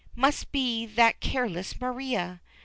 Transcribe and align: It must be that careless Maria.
It 0.13 0.17
must 0.17 0.51
be 0.51 0.87
that 0.87 1.19
careless 1.19 1.79
Maria. 1.79 2.41